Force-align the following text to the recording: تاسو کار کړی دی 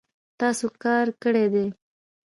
تاسو 0.39 0.65
کار 0.83 1.05
کړی 1.23 1.45
دی 1.53 1.65